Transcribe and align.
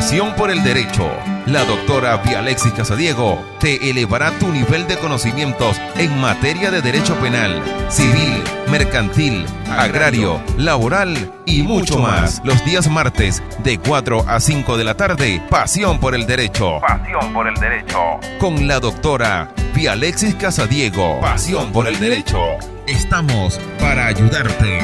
Pasión 0.00 0.34
por 0.34 0.50
el 0.50 0.62
Derecho. 0.62 1.10
La 1.44 1.62
doctora 1.66 2.16
Vialexis 2.16 2.72
Casadiego 2.72 3.38
te 3.60 3.90
elevará 3.90 4.30
tu 4.38 4.48
nivel 4.48 4.88
de 4.88 4.96
conocimientos 4.96 5.78
en 5.98 6.18
materia 6.18 6.70
de 6.70 6.80
derecho 6.80 7.14
penal, 7.16 7.62
civil, 7.90 8.42
mercantil, 8.70 9.44
agrario, 9.68 10.40
laboral 10.56 11.30
y 11.44 11.64
mucho 11.64 11.98
más. 11.98 12.40
Los 12.44 12.64
días 12.64 12.88
martes 12.88 13.42
de 13.62 13.76
4 13.76 14.24
a 14.26 14.40
5 14.40 14.78
de 14.78 14.84
la 14.84 14.94
tarde, 14.94 15.42
Pasión 15.50 16.00
por 16.00 16.14
el 16.14 16.26
Derecho. 16.26 16.80
Pasión 16.80 17.34
por 17.34 17.46
el 17.46 17.54
Derecho. 17.56 17.98
Con 18.38 18.66
la 18.66 18.80
doctora 18.80 19.52
Vialexis 19.74 20.34
Casadiego. 20.34 21.20
Pasión 21.20 21.72
por 21.72 21.86
el 21.86 22.00
Derecho. 22.00 22.40
Estamos 22.86 23.60
para 23.78 24.06
ayudarte. 24.06 24.78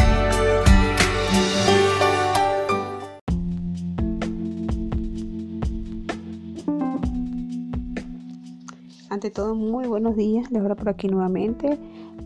Ante 9.17 9.31
todo, 9.31 9.55
muy 9.55 9.87
buenos 9.87 10.15
días. 10.15 10.51
Les 10.51 10.61
habla 10.61 10.75
por 10.75 10.91
aquí 10.91 11.09
nuevamente 11.09 11.79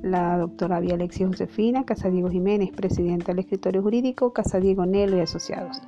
la 0.03 0.39
doctora 0.39 0.81
Vía 0.81 0.95
Alexia 0.95 1.29
Josefina 1.29 1.85
Casadiego 1.85 2.29
Jiménez, 2.29 2.73
presidenta 2.73 3.27
del 3.27 3.39
escritorio 3.39 3.81
jurídico 3.81 4.33
Casadiego 4.33 4.85
Nelo 4.87 5.17
y 5.17 5.21
Asociados 5.21 5.81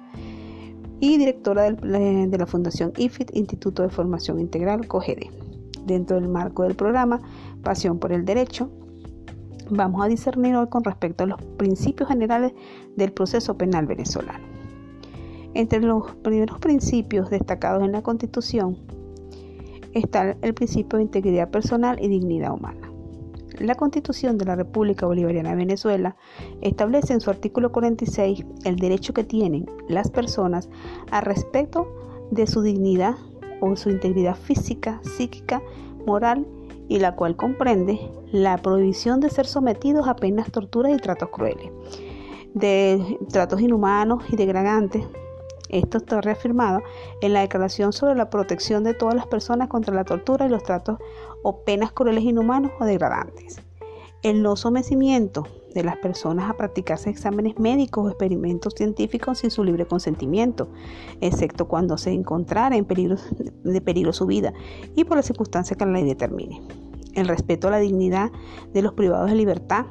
y 1.01 1.19
directora 1.19 1.65
del, 1.65 2.31
de 2.31 2.39
la 2.39 2.47
Fundación 2.47 2.93
IFIT, 2.97 3.35
Instituto 3.35 3.83
de 3.83 3.89
Formación 3.89 4.39
Integral 4.39 4.87
COGEDE. 4.87 5.29
Dentro 5.85 6.21
del 6.21 6.29
marco 6.29 6.63
del 6.63 6.77
programa 6.77 7.21
Pasión 7.65 7.99
por 7.99 8.13
el 8.13 8.25
Derecho, 8.25 8.71
vamos 9.71 10.05
a 10.05 10.09
discernir 10.09 10.55
hoy 10.55 10.69
con 10.69 10.85
respecto 10.85 11.25
a 11.25 11.27
los 11.27 11.43
principios 11.57 12.11
generales 12.11 12.53
del 12.95 13.11
proceso 13.11 13.59
penal 13.59 13.87
venezolano. 13.87 14.45
Entre 15.55 15.81
los 15.81 16.15
primeros 16.23 16.61
principios 16.61 17.29
destacados 17.29 17.83
en 17.83 17.91
la 17.91 18.03
Constitución 18.03 19.02
está 19.95 20.37
el 20.43 20.55
principio 20.55 20.99
de 20.99 21.05
integridad 21.05 21.51
personal 21.51 21.99
y 22.01 22.09
dignidad 22.09 22.53
humana. 22.53 22.93
La 23.59 23.75
Constitución 23.75 24.39
de 24.39 24.47
la 24.47 24.57
República 24.57 25.07
Bolivariana 25.07 25.51
de 25.51 25.57
Venezuela 25.57 26.17
establece 26.63 27.13
en 27.13 27.21
su 27.21 27.31
artículo 27.31 27.71
46 27.71 28.45
el 28.65 28.77
derecho 28.77 29.13
que 29.13 29.25
tienen 29.25 29.67
las 29.89 30.11
personas 30.11 30.69
a 31.11 31.21
respeto 31.21 31.87
de 32.31 32.47
su 32.47 32.63
dignidad 32.63 33.15
o 33.61 33.77
su 33.77 33.91
integridad 33.91 34.37
física, 34.37 35.01
psíquica, 35.05 35.63
moral 36.07 36.47
y 36.89 36.99
la 36.99 37.15
cual 37.15 37.37
comprende 37.37 38.01
la 38.33 38.59
prohibición 38.59 39.21
de 39.21 39.31
ser 39.31 39.47
sometidos 39.47 40.09
a 40.09 40.17
penas, 40.17 40.51
torturas 40.51 40.93
y 40.93 40.97
tratos 40.97 41.29
crueles, 41.29 41.71
de 42.55 43.19
tratos 43.31 43.61
inhumanos 43.61 44.25
y 44.31 44.37
degradantes, 44.37 45.05
esto 45.73 45.99
está 45.99 46.21
reafirmado 46.21 46.83
en 47.23 47.33
la 47.33 47.41
Declaración 47.41 47.93
sobre 47.93 48.15
la 48.15 48.31
protección 48.31 48.85
de 48.85 48.95
todas 48.95 49.15
las 49.15 49.27
personas 49.27 49.69
contra 49.69 49.95
la 49.95 50.05
tortura 50.05 50.47
y 50.47 50.51
los 50.51 50.63
tratos 50.63 50.99
o 51.43 51.65
penas 51.65 51.93
crueles, 51.93 52.23
inhumanos 52.23 52.71
o 52.79 52.85
degradantes. 52.85 53.61
El 54.23 54.43
no 54.43 54.55
sometimiento 54.55 55.49
de 55.75 55.83
las 55.83 55.97
personas 55.97 56.49
a 56.49 56.57
practicarse 56.57 57.11
exámenes 57.11 57.59
médicos 57.59 58.05
o 58.05 58.09
experimentos 58.09 58.75
científicos 58.77 59.39
sin 59.39 59.51
su 59.51 59.65
libre 59.65 59.87
consentimiento, 59.87 60.69
excepto 61.21 61.67
cuando 61.67 61.97
se 61.97 62.13
encontrara 62.13 62.77
en 62.77 62.85
peligro, 62.85 63.17
de 63.65 63.81
peligro 63.81 64.13
su 64.13 64.27
vida 64.27 64.53
y 64.95 65.05
por 65.05 65.17
las 65.17 65.27
circunstancias 65.27 65.77
que 65.77 65.87
la 65.87 65.93
ley 65.93 66.05
determine. 66.05 66.61
El 67.15 67.27
respeto 67.27 67.69
a 67.69 67.73
la 67.73 67.79
dignidad 67.79 68.31
de 68.73 68.83
los 68.83 68.93
privados 68.93 69.31
de 69.31 69.37
libertad, 69.37 69.87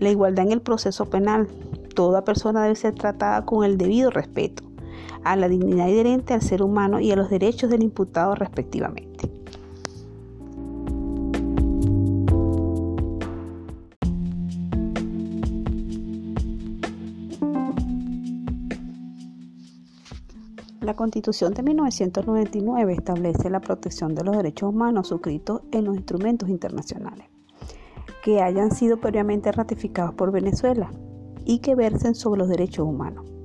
la 0.00 0.10
igualdad 0.10 0.46
en 0.46 0.52
el 0.52 0.62
proceso 0.62 1.06
penal. 1.06 1.46
Toda 1.94 2.24
persona 2.24 2.62
debe 2.62 2.74
ser 2.74 2.94
tratada 2.94 3.44
con 3.46 3.64
el 3.64 3.78
debido 3.78 4.10
respeto 4.10 4.66
a 5.24 5.36
la 5.36 5.48
dignidad 5.48 5.88
inherente 5.88 6.34
al 6.34 6.42
ser 6.42 6.62
humano 6.62 7.00
y 7.00 7.10
a 7.10 7.16
los 7.16 7.30
derechos 7.30 7.70
del 7.70 7.82
imputado 7.82 8.34
respectivamente. 8.34 9.30
La 20.80 20.94
Constitución 20.94 21.52
de 21.52 21.64
1999 21.64 22.92
establece 22.92 23.50
la 23.50 23.60
protección 23.60 24.14
de 24.14 24.22
los 24.22 24.36
derechos 24.36 24.70
humanos 24.70 25.08
suscritos 25.08 25.62
en 25.72 25.84
los 25.84 25.96
instrumentos 25.96 26.48
internacionales 26.48 27.26
que 28.26 28.42
hayan 28.42 28.72
sido 28.72 28.96
previamente 28.96 29.52
ratificados 29.52 30.12
por 30.14 30.32
Venezuela 30.32 30.90
y 31.44 31.60
que 31.60 31.76
versen 31.76 32.16
sobre 32.16 32.40
los 32.40 32.48
derechos 32.48 32.84
humanos. 32.84 33.35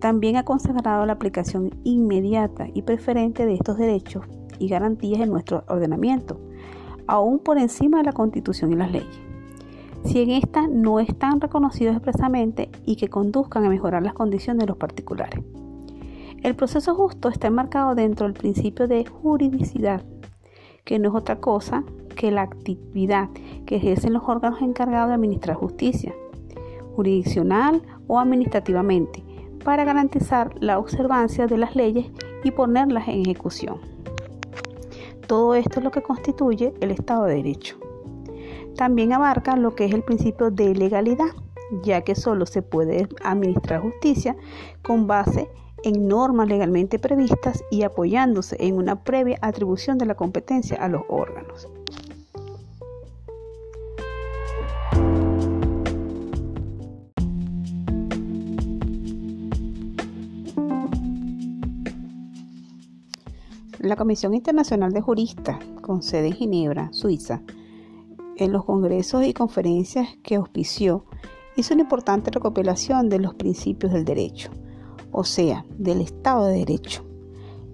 También 0.00 0.36
ha 0.36 0.44
consagrado 0.44 1.06
la 1.06 1.14
aplicación 1.14 1.70
inmediata 1.84 2.66
y 2.72 2.82
preferente 2.82 3.46
de 3.46 3.54
estos 3.54 3.78
derechos 3.78 4.24
y 4.58 4.68
garantías 4.68 5.20
en 5.20 5.30
nuestro 5.30 5.64
ordenamiento, 5.68 6.40
aún 7.06 7.38
por 7.38 7.58
encima 7.58 7.98
de 7.98 8.04
la 8.04 8.12
Constitución 8.12 8.72
y 8.72 8.76
las 8.76 8.92
leyes. 8.92 9.20
Si 10.04 10.20
en 10.20 10.30
estas 10.30 10.68
no 10.68 11.00
están 11.00 11.40
reconocidos 11.40 11.96
expresamente 11.96 12.70
y 12.84 12.96
que 12.96 13.08
conduzcan 13.08 13.64
a 13.64 13.68
mejorar 13.68 14.02
las 14.02 14.14
condiciones 14.14 14.60
de 14.60 14.66
los 14.66 14.76
particulares. 14.76 15.42
El 16.42 16.54
proceso 16.54 16.94
justo 16.94 17.28
está 17.28 17.48
enmarcado 17.48 17.94
dentro 17.94 18.26
del 18.26 18.34
principio 18.34 18.86
de 18.86 19.04
juridicidad, 19.04 20.04
que 20.84 20.98
no 20.98 21.08
es 21.08 21.14
otra 21.14 21.40
cosa 21.40 21.82
que 22.14 22.30
la 22.30 22.42
actividad 22.42 23.30
que 23.66 23.76
ejercen 23.76 24.12
los 24.12 24.22
órganos 24.26 24.62
encargados 24.62 25.08
de 25.08 25.14
administrar 25.14 25.56
justicia, 25.56 26.14
jurisdiccional 26.94 27.82
o 28.06 28.20
administrativamente, 28.20 29.24
para 29.66 29.82
garantizar 29.82 30.54
la 30.60 30.78
observancia 30.78 31.48
de 31.48 31.58
las 31.58 31.74
leyes 31.74 32.06
y 32.44 32.52
ponerlas 32.52 33.08
en 33.08 33.22
ejecución. 33.22 33.80
Todo 35.26 35.56
esto 35.56 35.80
es 35.80 35.84
lo 35.84 35.90
que 35.90 36.02
constituye 36.02 36.72
el 36.80 36.92
Estado 36.92 37.24
de 37.24 37.34
Derecho. 37.34 37.76
También 38.76 39.12
abarca 39.12 39.56
lo 39.56 39.74
que 39.74 39.86
es 39.86 39.92
el 39.92 40.04
principio 40.04 40.52
de 40.52 40.72
legalidad, 40.72 41.30
ya 41.82 42.02
que 42.02 42.14
solo 42.14 42.46
se 42.46 42.62
puede 42.62 43.08
administrar 43.24 43.82
justicia 43.82 44.36
con 44.84 45.08
base 45.08 45.50
en 45.82 46.06
normas 46.06 46.46
legalmente 46.46 47.00
previstas 47.00 47.64
y 47.68 47.82
apoyándose 47.82 48.56
en 48.60 48.76
una 48.76 49.02
previa 49.02 49.36
atribución 49.42 49.98
de 49.98 50.06
la 50.06 50.14
competencia 50.14 50.76
a 50.76 50.88
los 50.88 51.02
órganos. 51.08 51.68
La 63.86 63.94
Comisión 63.94 64.34
Internacional 64.34 64.92
de 64.92 65.00
Juristas, 65.00 65.58
con 65.80 66.02
sede 66.02 66.26
en 66.26 66.32
Ginebra, 66.32 66.88
Suiza, 66.92 67.42
en 68.36 68.50
los 68.50 68.64
congresos 68.64 69.24
y 69.24 69.32
conferencias 69.32 70.08
que 70.24 70.34
auspició, 70.34 71.04
hizo 71.54 71.72
una 71.72 71.84
importante 71.84 72.32
recopilación 72.32 73.08
de 73.08 73.20
los 73.20 73.34
principios 73.36 73.92
del 73.92 74.04
derecho, 74.04 74.50
o 75.12 75.22
sea, 75.22 75.64
del 75.78 76.00
Estado 76.00 76.46
de 76.46 76.58
Derecho. 76.58 77.04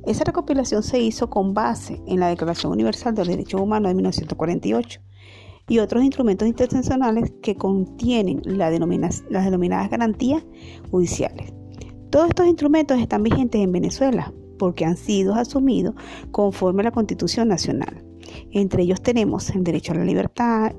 Esa 0.04 0.24
recopilación 0.24 0.82
se 0.82 1.00
hizo 1.00 1.30
con 1.30 1.54
base 1.54 2.02
en 2.06 2.20
la 2.20 2.28
Declaración 2.28 2.72
Universal 2.72 3.14
de 3.14 3.22
los 3.22 3.28
Derechos 3.28 3.62
Humanos 3.62 3.88
de 3.88 3.94
1948 3.94 5.00
y 5.68 5.78
otros 5.78 6.04
instrumentos 6.04 6.46
internacionales 6.46 7.32
que 7.42 7.56
contienen 7.56 8.42
las 8.44 8.70
denominadas 8.70 9.90
garantías 9.90 10.44
judiciales. 10.90 11.54
Todos 12.10 12.28
estos 12.28 12.46
instrumentos 12.46 12.98
están 12.98 13.22
vigentes 13.22 13.62
en 13.62 13.72
Venezuela, 13.72 14.34
porque 14.62 14.84
han 14.84 14.96
sido 14.96 15.34
asumidos 15.34 15.96
conforme 16.30 16.82
a 16.82 16.84
la 16.84 16.90
Constitución 16.92 17.48
Nacional. 17.48 18.00
Entre 18.52 18.84
ellos 18.84 19.02
tenemos 19.02 19.50
el 19.50 19.64
derecho 19.64 19.90
a 19.90 19.96
la 19.96 20.04
libertad, 20.04 20.70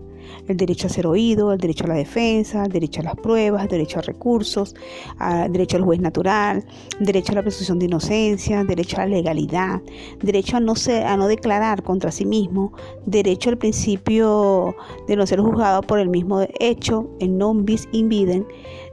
el 0.48 0.56
derecho 0.56 0.88
a 0.88 0.90
ser 0.90 1.06
oído, 1.06 1.52
el 1.52 1.60
derecho 1.60 1.84
a 1.84 1.88
la 1.88 1.96
defensa, 1.96 2.64
el 2.64 2.72
derecho 2.72 3.02
a 3.02 3.04
las 3.04 3.16
pruebas, 3.16 3.64
el 3.64 3.68
derecho 3.68 4.00
a 4.00 4.04
recursos, 4.04 4.74
el 5.20 5.52
derecho 5.52 5.76
al 5.76 5.84
juez 5.84 6.00
natural, 6.00 6.64
el 6.98 7.06
derecho 7.06 7.34
a 7.34 7.36
la 7.36 7.42
presunción 7.42 7.78
de 7.78 7.88
inocencia, 7.88 8.62
el 8.62 8.68
derecho 8.68 8.96
a 8.96 9.00
la 9.02 9.18
legalidad, 9.18 9.82
derecho 10.22 10.56
a 10.56 10.60
no, 10.62 10.76
a 11.06 11.18
no 11.18 11.28
declarar 11.28 11.84
contra 11.84 12.10
sí 12.10 12.26
mismo, 12.26 12.72
derecho 13.06 13.50
al 13.50 13.58
principio 13.58 14.74
de 15.10 15.18
no 15.18 15.28
ser 15.28 15.42
juzgado 15.42 15.82
por 15.82 16.00
el 16.00 16.08
mismo 16.08 16.48
hecho, 16.62 17.10
el 17.20 17.38
non 17.38 17.66
bis 17.66 17.86
in 17.92 18.08
videm, 18.08 18.46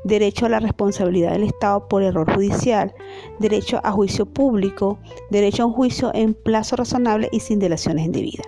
derecho 0.03 0.47
a 0.47 0.49
la 0.49 0.61
responsabilidad 0.61 1.33
del 1.33 1.45
Estado 1.45 1.87
por 1.87 2.03
error 2.03 2.33
judicial, 2.35 2.93
derecho 3.41 3.81
a 3.83 3.91
juicio 3.91 4.27
público, 4.27 4.99
derecho 5.31 5.65
a 5.65 5.67
un 5.67 5.73
juicio 5.73 6.13
en 6.15 6.35
plazo 6.35 6.77
razonable 6.77 7.29
y 7.33 7.41
sin 7.41 7.59
delaciones 7.59 8.07
indebidas. 8.07 8.47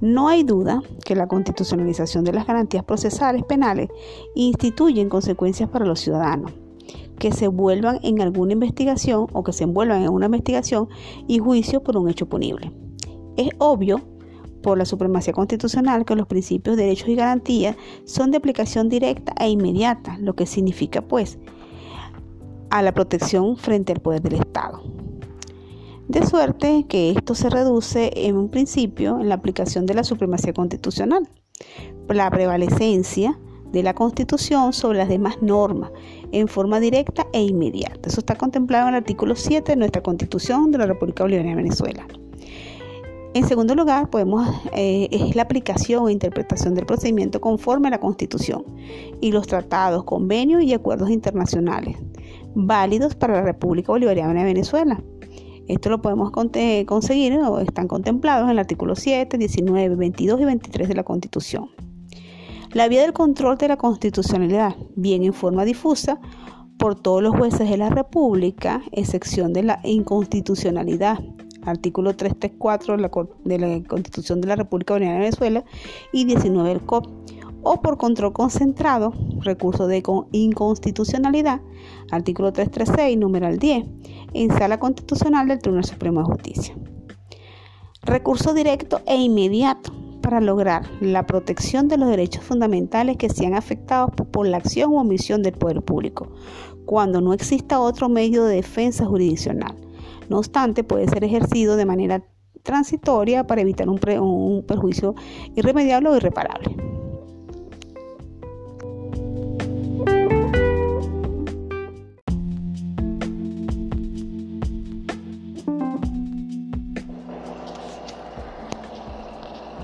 No 0.00 0.28
hay 0.28 0.42
duda 0.42 0.82
que 1.04 1.14
la 1.14 1.28
constitucionalización 1.28 2.24
de 2.24 2.32
las 2.32 2.46
garantías 2.46 2.84
procesales 2.84 3.44
penales 3.44 3.90
instituye 4.34 5.06
consecuencias 5.08 5.68
para 5.68 5.84
los 5.84 6.00
ciudadanos 6.00 6.52
que 7.18 7.30
se 7.30 7.46
vuelvan 7.46 8.00
en 8.02 8.20
alguna 8.20 8.54
investigación 8.54 9.28
o 9.32 9.44
que 9.44 9.52
se 9.52 9.62
envuelvan 9.62 10.02
en 10.02 10.08
una 10.08 10.26
investigación 10.26 10.88
y 11.28 11.38
juicio 11.38 11.80
por 11.80 11.96
un 11.96 12.08
hecho 12.08 12.26
punible. 12.26 12.72
Es 13.36 13.50
obvio 13.58 14.00
por 14.60 14.76
la 14.76 14.84
supremacía 14.84 15.32
constitucional 15.32 16.04
que 16.04 16.16
los 16.16 16.26
principios, 16.26 16.76
derechos 16.76 17.08
y 17.08 17.14
garantías 17.14 17.76
son 18.04 18.32
de 18.32 18.38
aplicación 18.38 18.88
directa 18.88 19.34
e 19.38 19.48
inmediata, 19.48 20.18
lo 20.18 20.34
que 20.34 20.46
significa 20.46 21.02
pues 21.02 21.38
a 22.72 22.80
la 22.80 22.92
protección 22.92 23.58
frente 23.58 23.92
al 23.92 24.00
poder 24.00 24.22
del 24.22 24.40
Estado. 24.40 24.82
De 26.08 26.26
suerte 26.26 26.86
que 26.88 27.10
esto 27.10 27.34
se 27.34 27.50
reduce 27.50 28.10
en 28.16 28.36
un 28.36 28.48
principio 28.48 29.20
en 29.20 29.28
la 29.28 29.34
aplicación 29.34 29.84
de 29.84 29.92
la 29.92 30.04
supremacía 30.04 30.54
constitucional, 30.54 31.28
la 32.08 32.30
prevalecencia 32.30 33.38
de 33.72 33.82
la 33.82 33.94
Constitución 33.94 34.72
sobre 34.72 34.98
las 34.98 35.08
demás 35.08 35.36
normas 35.42 35.90
en 36.32 36.48
forma 36.48 36.80
directa 36.80 37.26
e 37.34 37.42
inmediata. 37.42 38.08
Eso 38.08 38.20
está 38.20 38.36
contemplado 38.36 38.88
en 38.88 38.94
el 38.94 39.00
artículo 39.00 39.36
7 39.36 39.72
de 39.72 39.76
nuestra 39.76 40.02
Constitución 40.02 40.72
de 40.72 40.78
la 40.78 40.86
República 40.86 41.24
Bolivariana 41.24 41.56
de 41.56 41.62
Venezuela. 41.62 42.06
En 43.34 43.46
segundo 43.46 43.74
lugar, 43.74 44.08
podemos, 44.08 44.48
eh, 44.72 45.08
es 45.10 45.36
la 45.36 45.42
aplicación 45.42 46.08
e 46.08 46.12
interpretación 46.12 46.74
del 46.74 46.86
procedimiento 46.86 47.40
conforme 47.40 47.88
a 47.88 47.90
la 47.90 48.00
Constitución 48.00 48.64
y 49.20 49.30
los 49.30 49.46
tratados, 49.46 50.04
convenios 50.04 50.62
y 50.62 50.72
acuerdos 50.72 51.10
internacionales 51.10 51.96
válidos 52.54 53.14
para 53.14 53.34
la 53.34 53.42
República 53.42 53.92
Bolivariana 53.92 54.40
de 54.40 54.44
Venezuela. 54.44 55.02
Esto 55.68 55.90
lo 55.90 56.02
podemos 56.02 56.32
conseguir 56.32 57.38
o 57.38 57.60
están 57.60 57.88
contemplados 57.88 58.44
en 58.44 58.50
el 58.50 58.58
artículo 58.58 58.96
7, 58.96 59.38
19, 59.38 59.94
22 59.96 60.40
y 60.40 60.44
23 60.44 60.88
de 60.88 60.94
la 60.94 61.04
Constitución. 61.04 61.70
La 62.72 62.88
vía 62.88 63.02
del 63.02 63.12
control 63.12 63.58
de 63.58 63.68
la 63.68 63.76
constitucionalidad, 63.76 64.74
bien 64.96 65.24
en 65.24 65.34
forma 65.34 65.64
difusa, 65.64 66.20
por 66.78 66.94
todos 66.94 67.22
los 67.22 67.36
jueces 67.36 67.68
de 67.68 67.76
la 67.76 67.90
República, 67.90 68.82
excepción 68.92 69.52
de 69.52 69.62
la 69.62 69.80
inconstitucionalidad, 69.84 71.18
artículo 71.64 72.16
334 72.16 72.96
de 73.44 73.58
la, 73.58 73.82
Constitución 73.86 74.40
de 74.40 74.48
la 74.48 74.56
República 74.56 74.94
Bolivariana 74.94 75.20
de 75.20 75.30
Venezuela 75.30 75.64
y 76.12 76.24
19 76.24 76.68
del 76.68 76.80
COP, 76.80 77.06
o 77.62 77.80
por 77.80 77.96
control 77.96 78.32
concentrado, 78.32 79.12
recurso 79.40 79.86
de 79.86 80.02
inconstitucionalidad, 80.32 81.60
artículo 82.10 82.52
336, 82.52 83.18
numeral 83.18 83.58
10, 83.58 83.86
en 84.34 84.50
sala 84.50 84.78
constitucional 84.78 85.48
del 85.48 85.58
Tribunal 85.58 85.84
Supremo 85.84 86.20
de 86.20 86.26
Justicia. 86.26 86.76
Recurso 88.02 88.52
directo 88.52 89.00
e 89.06 89.16
inmediato 89.16 89.92
para 90.22 90.40
lograr 90.40 90.88
la 91.00 91.26
protección 91.26 91.88
de 91.88 91.98
los 91.98 92.08
derechos 92.08 92.44
fundamentales 92.44 93.16
que 93.16 93.28
sean 93.28 93.54
afectados 93.54 94.10
por 94.30 94.46
la 94.46 94.56
acción 94.56 94.92
o 94.92 95.00
omisión 95.00 95.42
del 95.42 95.52
poder 95.54 95.82
público, 95.82 96.32
cuando 96.84 97.20
no 97.20 97.32
exista 97.32 97.80
otro 97.80 98.08
medio 98.08 98.44
de 98.44 98.56
defensa 98.56 99.04
jurisdiccional. 99.04 99.76
No 100.28 100.38
obstante, 100.38 100.84
puede 100.84 101.08
ser 101.08 101.24
ejercido 101.24 101.76
de 101.76 101.86
manera 101.86 102.24
transitoria 102.62 103.46
para 103.46 103.60
evitar 103.60 103.88
un, 103.88 104.00
un 104.20 104.64
perjuicio 104.66 105.14
irremediable 105.56 106.08
o 106.08 106.16
irreparable. 106.16 106.91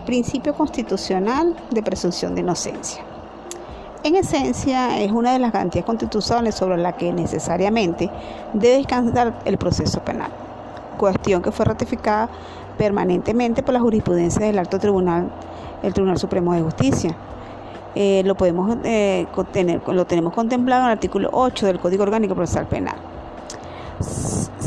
Principio 0.09 0.55
constitucional 0.55 1.55
de 1.71 1.83
presunción 1.83 2.35
de 2.35 2.41
inocencia. 2.41 3.03
En 4.03 4.17
esencia, 4.17 4.99
es 5.03 5.13
una 5.13 5.35
de 5.35 5.39
las 5.39 5.53
garantías 5.53 5.85
constitucionales 5.85 6.55
sobre 6.55 6.79
la 6.79 6.97
que 6.97 7.13
necesariamente 7.13 8.09
debe 8.55 8.79
descansar 8.79 9.39
el 9.45 9.59
proceso 9.59 10.01
penal, 10.01 10.31
cuestión 10.97 11.43
que 11.43 11.53
fue 11.53 11.67
ratificada 11.67 12.31
permanentemente 12.79 13.63
por 13.63 13.75
la 13.75 13.81
jurisprudencia 13.81 14.47
del 14.47 14.59
Alto 14.59 14.79
Tribunal, 14.79 15.29
el 15.83 15.93
Tribunal 15.93 16.17
Supremo 16.17 16.55
de 16.55 16.63
Justicia. 16.63 17.15
Eh, 17.95 18.23
lo, 18.25 18.35
podemos, 18.35 18.79
eh, 18.85 19.27
lo 19.89 20.07
tenemos 20.07 20.33
contemplado 20.33 20.85
en 20.85 20.87
el 20.87 20.93
artículo 20.93 21.29
8 21.35 21.67
del 21.67 21.81
Código 21.81 22.05
Orgánico 22.05 22.35
Procesal 22.35 22.67
Penal. 22.67 22.97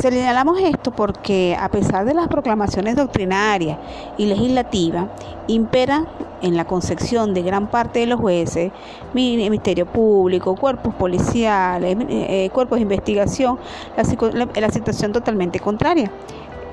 Señalamos 0.01 0.59
esto 0.59 0.89
porque 0.89 1.55
a 1.59 1.69
pesar 1.69 2.05
de 2.05 2.15
las 2.15 2.27
proclamaciones 2.27 2.95
doctrinarias 2.95 3.77
y 4.17 4.25
legislativas, 4.25 5.05
impera 5.45 6.07
en 6.41 6.57
la 6.57 6.65
concepción 6.65 7.35
de 7.35 7.43
gran 7.43 7.67
parte 7.67 7.99
de 7.99 8.07
los 8.07 8.19
jueces, 8.19 8.71
Ministerio 9.13 9.85
Público, 9.85 10.55
cuerpos 10.55 10.95
policiales, 10.95 11.95
eh, 12.09 12.49
cuerpos 12.51 12.77
de 12.77 12.81
investigación, 12.81 13.59
la, 13.95 14.71
situación 14.71 15.11
totalmente 15.11 15.59
contraria. 15.59 16.09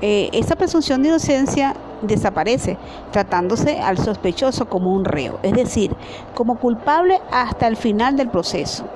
Eh, 0.01 0.31
esa 0.33 0.57
presunción 0.57 1.03
de 1.03 1.09
inocencia 1.09 1.75
desaparece, 2.01 2.79
tratándose 3.13 3.79
al 3.79 3.99
sospechoso 3.99 4.71
como 4.71 4.95
un 4.95 5.05
reo, 5.05 5.39
es 5.43 5.53
decir, 5.53 5.95
como 6.35 6.59
culpable 6.59 7.21
hasta 7.31 7.67
el 7.67 7.77
final 7.77 8.17
del 8.17 8.31
proceso. 8.31 8.87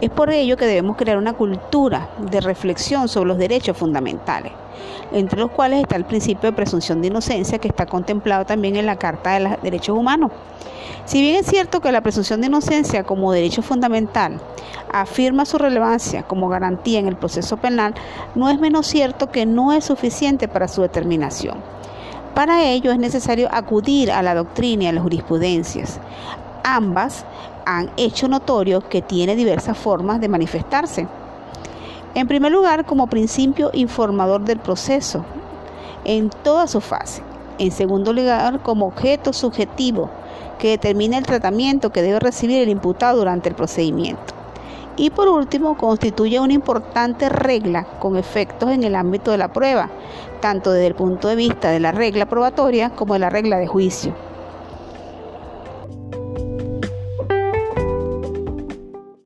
Es 0.00 0.10
por 0.10 0.30
ello 0.30 0.58
que 0.58 0.66
debemos 0.66 0.96
crear 0.96 1.16
una 1.16 1.32
cultura 1.32 2.10
de 2.18 2.42
reflexión 2.42 3.08
sobre 3.08 3.28
los 3.28 3.38
derechos 3.38 3.78
fundamentales, 3.78 4.52
entre 5.10 5.40
los 5.40 5.50
cuales 5.50 5.80
está 5.80 5.96
el 5.96 6.04
principio 6.04 6.50
de 6.50 6.56
presunción 6.56 7.00
de 7.00 7.08
inocencia 7.08 7.58
que 7.58 7.68
está 7.68 7.86
contemplado 7.86 8.44
también 8.44 8.76
en 8.76 8.84
la 8.84 8.96
Carta 8.96 9.32
de 9.32 9.40
los 9.40 9.62
Derechos 9.62 9.96
Humanos. 9.96 10.32
Si 11.06 11.22
bien 11.22 11.36
es 11.36 11.46
cierto 11.46 11.80
que 11.80 11.92
la 11.92 12.02
presunción 12.02 12.40
de 12.40 12.48
inocencia 12.48 13.04
como 13.04 13.32
derecho 13.32 13.62
fundamental 13.62 14.38
afirma 14.92 15.46
su 15.46 15.56
relevancia 15.56 16.24
como 16.24 16.48
garantía 16.48 16.98
en 16.98 17.08
el 17.08 17.16
proceso 17.16 17.56
penal, 17.56 17.94
no 18.34 18.50
es 18.50 18.60
menos 18.60 18.86
cierto 18.86 19.30
que 19.30 19.46
no 19.46 19.72
es 19.72 19.84
suficiente 19.84 20.46
para 20.46 20.68
su 20.68 20.82
determinación. 20.82 21.56
Para 22.34 22.64
ello 22.64 22.92
es 22.92 22.98
necesario 22.98 23.48
acudir 23.50 24.10
a 24.12 24.20
la 24.20 24.34
doctrina 24.34 24.84
y 24.84 24.86
a 24.88 24.92
las 24.92 25.02
jurisprudencias. 25.02 26.00
Ambas 26.64 27.24
han 27.66 27.90
hecho 27.96 28.28
notorio 28.28 28.80
que 28.88 29.02
tiene 29.02 29.36
diversas 29.36 29.76
formas 29.76 30.20
de 30.20 30.28
manifestarse. 30.28 31.06
En 32.14 32.28
primer 32.28 32.52
lugar, 32.52 32.86
como 32.86 33.08
principio 33.08 33.70
informador 33.74 34.42
del 34.42 34.58
proceso, 34.58 35.24
en 36.04 36.30
toda 36.30 36.68
su 36.68 36.80
fase. 36.80 37.22
En 37.58 37.72
segundo 37.72 38.12
lugar, 38.12 38.62
como 38.62 38.86
objeto 38.86 39.32
subjetivo 39.32 40.08
que 40.58 40.70
determina 40.70 41.18
el 41.18 41.26
tratamiento 41.26 41.90
que 41.90 42.02
debe 42.02 42.20
recibir 42.20 42.62
el 42.62 42.68
imputado 42.68 43.18
durante 43.18 43.48
el 43.48 43.54
procedimiento. 43.54 44.34
Y 44.96 45.10
por 45.10 45.28
último, 45.28 45.76
constituye 45.76 46.40
una 46.40 46.54
importante 46.54 47.28
regla 47.28 47.84
con 47.98 48.16
efectos 48.16 48.70
en 48.70 48.84
el 48.84 48.94
ámbito 48.94 49.30
de 49.30 49.38
la 49.38 49.52
prueba, 49.52 49.90
tanto 50.40 50.70
desde 50.70 50.86
el 50.86 50.94
punto 50.94 51.28
de 51.28 51.36
vista 51.36 51.70
de 51.70 51.80
la 51.80 51.92
regla 51.92 52.26
probatoria 52.26 52.90
como 52.90 53.14
de 53.14 53.20
la 53.20 53.28
regla 53.28 53.58
de 53.58 53.66
juicio 53.66 54.25